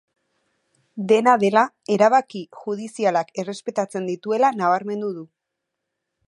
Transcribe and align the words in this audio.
Dena 1.11 1.35
dela, 1.43 1.63
erabaki 1.95 2.41
judizialak 2.61 3.31
errespetatzen 3.45 4.09
dituela 4.13 4.51
nabarmendu 4.63 5.13
du. 5.21 5.29